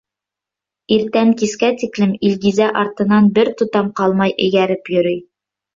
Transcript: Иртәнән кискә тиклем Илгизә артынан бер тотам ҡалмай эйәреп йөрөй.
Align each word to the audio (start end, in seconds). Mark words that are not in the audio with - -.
Иртәнән 0.95 1.33
кискә 1.41 1.69
тиклем 1.83 2.15
Илгизә 2.31 2.73
артынан 2.85 3.31
бер 3.39 3.55
тотам 3.63 3.95
ҡалмай 4.03 4.39
эйәреп 4.49 4.93
йөрөй. 4.97 5.25